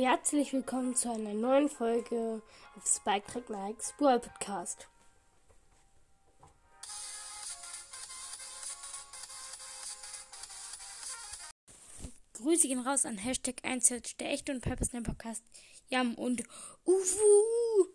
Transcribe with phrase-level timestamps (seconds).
[0.00, 2.40] Herzlich willkommen zu einer neuen Folge
[2.76, 4.86] auf Spike Track Nikes Brawl Podcast.
[12.34, 13.88] Grüße gehen raus an Hashtag 1
[14.20, 15.42] der echte und Pepper Snap Podcast.
[15.88, 16.44] Jam und
[16.84, 17.88] Ufu.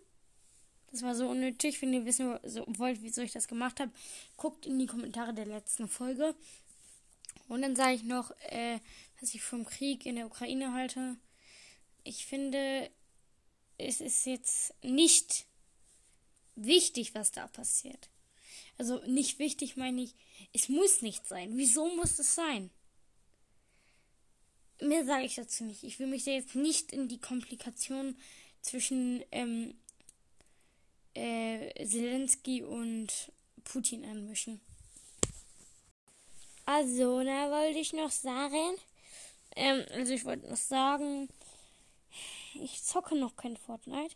[0.92, 1.82] Das war so unnötig.
[1.82, 2.38] Wenn ihr wissen
[2.78, 3.94] wollt, wieso ich das gemacht habe,
[4.36, 6.36] guckt in die Kommentare der letzten Folge.
[7.48, 8.80] Und dann sage ich noch, äh,
[9.22, 11.15] was ich vom Krieg in der Ukraine halte
[12.04, 12.89] ich finde,
[13.78, 15.46] es ist jetzt nicht
[16.56, 18.10] wichtig, was da passiert.
[18.78, 20.16] Also nicht wichtig meine ich,
[20.52, 21.58] es muss nicht sein.
[21.58, 22.70] Wieso muss es sein?
[24.82, 25.84] Mehr sage ich dazu nicht.
[25.84, 28.18] Ich will mich da jetzt nicht in die Komplikation
[28.61, 29.75] zwischen ähm,
[31.14, 33.31] äh, Zelensky und
[33.64, 34.59] Putin einmischen.
[36.66, 38.78] Also, da wollte ich noch sagen,
[39.56, 41.30] ähm, also ich wollte noch sagen,
[42.53, 44.16] ich zocke noch kein Fortnite.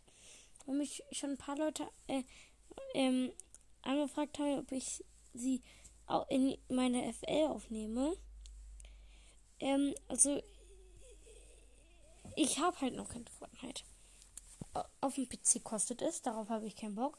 [0.66, 2.22] Weil mich schon ein paar Leute äh,
[2.94, 3.32] ähm,
[3.82, 5.62] angefragt haben, ob ich sie
[6.06, 8.16] auch in meine FL aufnehme.
[9.60, 10.42] Ähm, also
[12.36, 13.82] ich habe halt noch kein Fortnite.
[15.00, 17.18] Auf dem PC kostet es, darauf habe ich keinen Bock.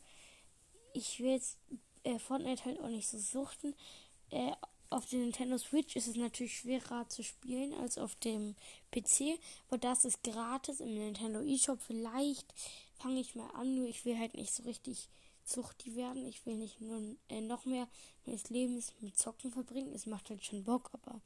[0.94, 1.58] Ich will jetzt
[2.04, 3.76] äh, Fortnite halt auch nicht so suchten.
[4.30, 4.54] Äh,
[4.90, 8.56] auf der Nintendo Switch ist es natürlich schwerer zu spielen als auf dem
[8.92, 9.40] PC.
[9.68, 11.80] Aber das ist gratis im Nintendo eShop.
[11.82, 12.54] Vielleicht
[13.00, 15.08] fange ich mal an, nur ich will halt nicht so richtig
[15.46, 16.26] zuchtig werden.
[16.26, 17.88] Ich will nicht nur äh, noch mehr
[18.26, 19.94] meines Lebens mit Zocken verbringen.
[19.94, 21.22] Es macht halt schon Bock, aber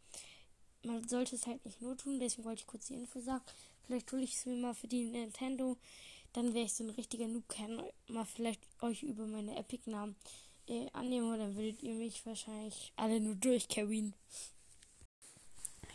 [0.84, 2.20] man sollte es halt nicht nur tun.
[2.20, 3.44] Deswegen wollte ich kurz die Info sagen.
[3.86, 5.78] Vielleicht hole ich es mir mal für die Nintendo.
[6.34, 7.48] Dann wäre ich so ein richtiger Noob.
[7.48, 10.16] Kann mal vielleicht euch über meine Epic-Namen
[10.68, 14.14] äh, annehme, dann würdet ihr mich wahrscheinlich alle nur durchcarryen.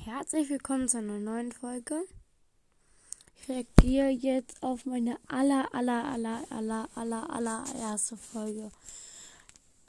[0.04, 2.04] Herzlich willkommen zu einer neuen Folge.
[3.36, 8.70] Ich reagiere jetzt auf meine aller, aller, aller, aller, aller, aller erste Folge.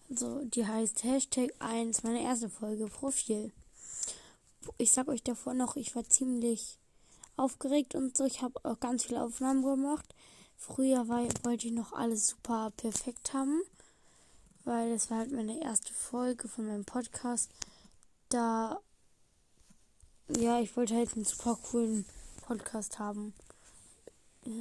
[0.10, 3.52] Also, die heißt Hashtag 1, meine erste Folge, Profil.
[4.78, 6.78] Ich sag euch davor noch, ich war ziemlich
[7.38, 8.26] aufgeregt und so.
[8.26, 10.16] Ich habe auch ganz viele Aufnahmen gemacht.
[10.58, 13.62] Früher war, wollte ich noch alles super perfekt haben
[14.64, 17.52] weil das war halt meine erste Folge von meinem Podcast.
[18.30, 18.80] Da,
[20.28, 22.06] ja, ich wollte halt einen super coolen
[22.42, 23.34] Podcast haben.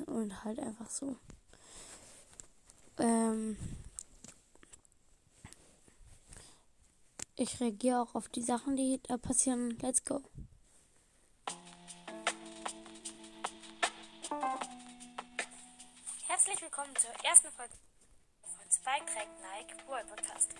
[0.06, 1.16] Und halt einfach so.
[2.98, 3.56] Ähm,
[7.36, 9.78] ich reagiere auch auf die Sachen, die da passieren.
[9.80, 10.22] Let's go.
[16.26, 17.74] Herzlich willkommen zur ersten Folge
[18.70, 20.50] Spike trägt Nike Bull Podcast.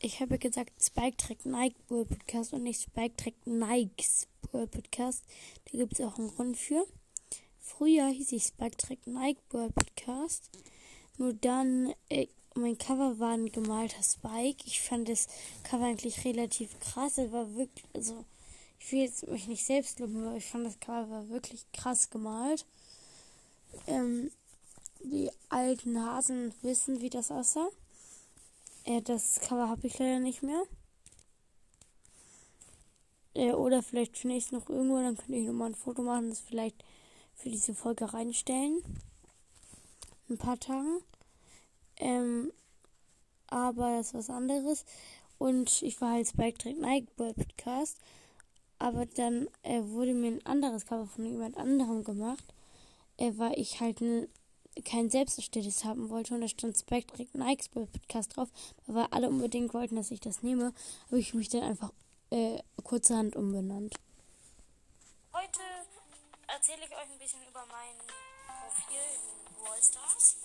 [0.00, 5.22] Ich habe gesagt Spike trägt Nike Bull Podcast und nicht Spike trägt Nikes Bull Podcast.
[5.66, 6.84] Da gibt es auch einen Grund für.
[7.60, 10.50] Früher hieß ich Spike trägt Nike Bull Podcast.
[11.16, 14.64] Nur dann, äh, mein Cover war ein gemalter Spike.
[14.66, 15.28] Ich fand das
[15.62, 17.18] Cover eigentlich relativ krass.
[17.18, 18.24] Es war wirklich, also,
[18.80, 22.10] ich will jetzt mich nicht selbst loben, aber ich fand das Cover war wirklich krass
[22.10, 22.66] gemalt.
[23.86, 24.32] Ähm,
[25.04, 27.68] die alten Hasen wissen, wie das aussah.
[28.84, 30.62] Äh, das Cover habe ich leider nicht mehr.
[33.34, 36.30] Äh, oder vielleicht finde ich es noch irgendwo, dann könnte ich nochmal ein Foto machen,
[36.30, 36.84] das vielleicht
[37.34, 38.82] für diese Folge reinstellen.
[40.28, 41.00] Ein paar Tagen.
[41.96, 42.52] Ähm,
[43.48, 44.84] aber das ist was anderes.
[45.38, 47.98] Und ich war halt Spike Track Nike Podcast.
[48.78, 52.44] Aber dann äh, wurde mir ein anderes Cover von jemand anderem gemacht.
[53.18, 54.28] Äh, weil ich halt ein
[54.84, 58.48] kein selbsterstelltes haben wollte und da stand Spectre Nikes Podcast drauf,
[58.86, 60.72] weil alle unbedingt wollten, dass ich das nehme,
[61.06, 61.92] habe ich mich dann einfach
[62.30, 63.94] äh, kurzerhand umbenannt.
[65.32, 65.60] Heute
[66.48, 67.96] erzähle ich euch ein bisschen über mein
[68.46, 68.96] Profil
[69.58, 70.36] in Wallstars.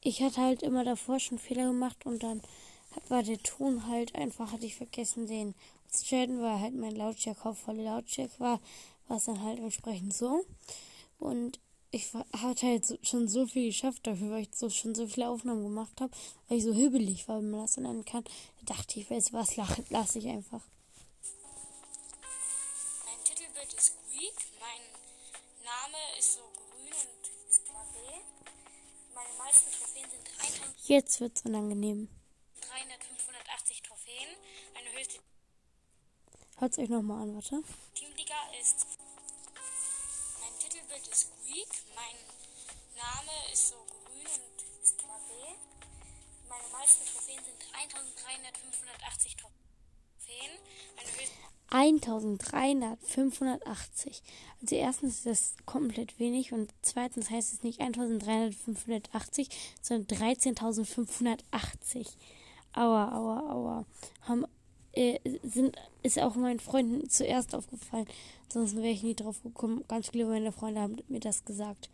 [0.00, 2.40] Ich hatte halt immer davor schon Fehler gemacht und dann
[3.08, 5.54] war der Ton halt einfach, hatte ich vergessen, den
[5.88, 8.60] zu stellen, weil halt mein Lautstärke auf volle Lautstärke war,
[9.08, 10.44] war es dann halt entsprechend so.
[11.18, 11.60] Und
[11.90, 15.28] ich hatte halt so, schon so viel geschafft dafür, weil ich so, schon so viele
[15.28, 16.12] Aufnahmen gemacht habe,
[16.48, 18.24] weil ich so hübelig war, wenn man das so nennen kann.
[18.60, 20.62] Da dachte ich, weiß was, lasse lass ich einfach.
[23.04, 24.82] Mein Titelbild ist Greek, mein
[25.64, 27.86] Name ist so grün und ist klar
[29.14, 30.88] Meine meisten Trophäen sind 100.
[30.88, 32.08] Jetzt wird's unangenehm.
[32.94, 34.36] 580 Trophäen,
[34.74, 35.20] eine höchste.
[36.58, 37.62] Hört's euch nochmal an, warte.
[37.94, 38.86] Teamliga ist.
[40.40, 42.16] Mein Titelbild ist Greek, mein
[42.96, 45.54] Name ist so grün und ist Trophäe.
[46.48, 50.58] Meine meisten Trophäen sind 1385 Trophäen,
[50.96, 51.36] eine höchste.
[51.68, 54.22] 1385.
[54.62, 59.48] Also erstens ist das komplett wenig und zweitens heißt es nicht 1385,
[59.82, 62.06] sondern 13580.
[62.76, 63.84] Aua, aua, aua.
[64.22, 64.44] Haben,
[64.92, 68.06] äh, sind, ist auch meinen Freunden zuerst aufgefallen.
[68.52, 69.82] Sonst wäre ich nie drauf gekommen.
[69.88, 71.90] Ganz viele meiner Freunde haben mir das gesagt.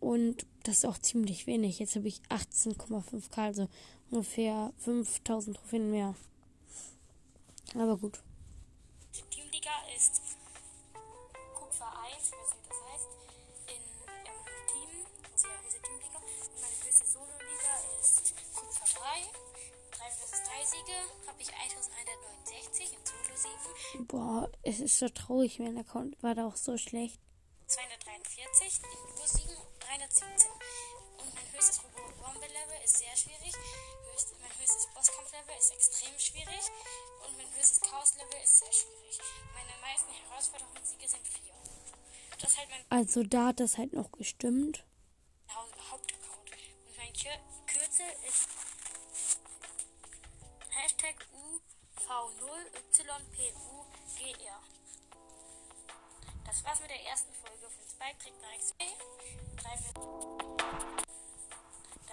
[0.00, 1.80] Und das ist auch ziemlich wenig.
[1.80, 3.68] Jetzt habe ich 18,5k, also
[4.10, 6.14] ungefähr 5000 Trophäen mehr.
[7.74, 8.20] Aber gut.
[24.06, 27.20] Boah, es ist so traurig, mein Account war da auch so schlecht.
[27.66, 30.28] 243 in Duo-Siegen 317.
[31.18, 33.52] Und mein höchstes Robo-Bombe-Level ist sehr schwierig.
[34.12, 36.64] Höchst, mein höchstes Bosskampf-Level ist extrem schwierig.
[37.26, 39.18] Und mein höchstes Chaos-Level ist sehr schwierig.
[39.52, 41.52] Meine meisten Herausforderungssiege sind 4.
[42.40, 44.84] Das ist halt mein Also da hat das halt noch gestimmt.
[56.48, 58.48] Das war's mit der ersten Folge von Spike Trick nach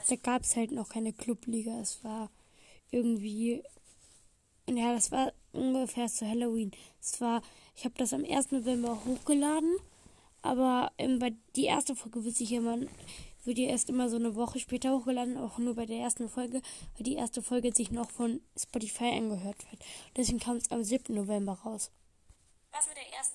[0.09, 1.79] Da gab es halt noch keine Clubliga.
[1.79, 2.29] Es war
[2.91, 3.63] irgendwie.
[4.69, 6.71] Ja, das war ungefähr zu Halloween.
[6.99, 7.41] Es war.
[7.77, 8.51] Ich habe das am 1.
[8.51, 9.77] November hochgeladen.
[10.41, 12.77] Aber ähm, bei die erste Folge wird sich immer.
[13.45, 16.61] Wird ja erst immer so eine Woche später hochgeladen, auch nur bei der ersten Folge,
[16.95, 19.81] weil die erste Folge sich noch von Spotify angehört wird.
[20.17, 21.15] Deswegen kam es am 7.
[21.15, 21.89] November raus.
[22.71, 23.34] Was mit der ersten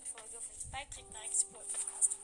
[0.70, 2.16] Folge von Spike Trick nach XP Podcast.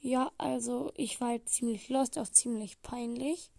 [0.00, 3.50] Ja, also ich war halt ziemlich lost, auch ziemlich peinlich.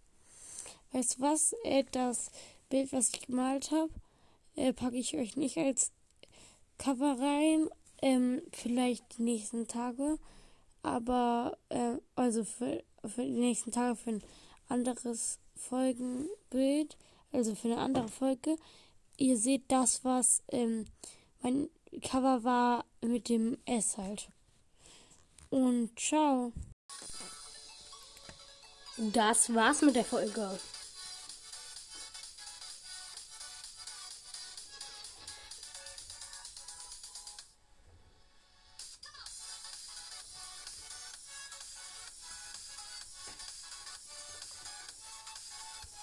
[0.92, 1.54] Weißt du was?
[1.64, 2.30] Äh, das
[2.68, 3.90] Bild, was ich gemalt habe,
[4.54, 5.90] äh, packe ich euch nicht als
[6.78, 7.68] Cover rein.
[8.02, 10.18] Ähm, vielleicht die nächsten Tage.
[10.82, 14.22] Aber, äh, also für, für die nächsten Tage für ein
[14.68, 16.96] anderes Folgenbild.
[17.32, 18.56] Also für eine andere Folge.
[19.16, 20.86] Ihr seht das, was ähm,
[21.42, 21.68] mein
[22.02, 24.28] Cover war mit dem S halt.
[25.50, 26.52] Und ciao.
[28.98, 30.58] Das war's mit der Folge.